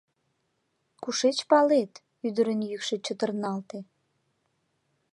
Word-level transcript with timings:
—Кушеч 1.01 1.37
палет?— 1.49 1.93
ӱдырын 2.27 2.61
йӱкшӧ 2.69 2.95
чытырналте. 3.05 3.79